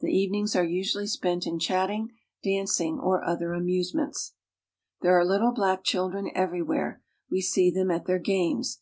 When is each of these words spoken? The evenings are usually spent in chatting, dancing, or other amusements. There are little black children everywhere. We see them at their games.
The 0.00 0.10
evenings 0.12 0.54
are 0.54 0.62
usually 0.66 1.06
spent 1.06 1.46
in 1.46 1.58
chatting, 1.58 2.10
dancing, 2.44 2.98
or 3.00 3.24
other 3.24 3.54
amusements. 3.54 4.34
There 5.00 5.18
are 5.18 5.24
little 5.24 5.52
black 5.52 5.82
children 5.82 6.30
everywhere. 6.34 7.02
We 7.30 7.40
see 7.40 7.70
them 7.70 7.90
at 7.90 8.04
their 8.04 8.18
games. 8.18 8.80